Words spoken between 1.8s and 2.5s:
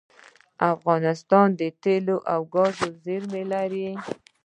تیلو او